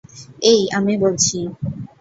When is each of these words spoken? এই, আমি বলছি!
এই, 0.43 0.61
আমি 0.77 0.93
বলছি! 0.97 1.37